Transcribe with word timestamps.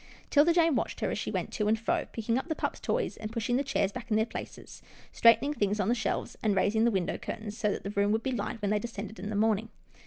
'Tilda 0.31 0.51
Jane 0.51 0.73
watched 0.75 0.99
her 1.01 1.11
as 1.11 1.19
she 1.19 1.29
went 1.29 1.53
to 1.53 1.67
and 1.67 1.77
fro, 1.77 2.07
picking 2.11 2.35
up 2.39 2.47
the 2.47 2.55
pup's 2.55 2.79
toys, 2.79 3.17
and 3.17 3.31
pushing 3.31 3.55
the 3.55 3.63
chairs 3.63 3.91
back 3.91 4.09
in 4.09 4.17
their 4.17 4.25
places, 4.25 4.81
straightening 5.11 5.53
things 5.53 5.79
on 5.79 5.89
the 5.89 5.93
shelves, 5.93 6.35
and 6.41 6.55
raising 6.55 6.85
the 6.85 6.89
window 6.89 7.19
curtains, 7.19 7.55
so 7.55 7.71
that 7.71 7.83
the 7.83 7.91
room 7.91 8.11
would 8.11 8.23
be 8.23 8.31
light 8.31 8.59
when 8.63 8.71
they 8.71 8.79
descended 8.79 9.19
in 9.19 9.29
the 9.29 9.35
morning. 9.35 9.69